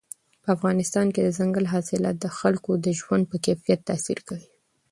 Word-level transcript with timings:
په 0.41 0.47
افغانستان 0.55 1.07
کې 1.13 1.21
دځنګل 1.23 1.65
حاصلات 1.73 2.15
د 2.19 2.27
خلکو 2.39 2.71
د 2.85 2.87
ژوند 2.99 3.23
په 3.31 3.37
کیفیت 3.45 3.79
تاثیر 3.89 4.19
کوي. 4.27 4.49